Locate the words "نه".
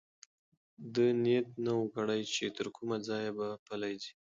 1.65-1.73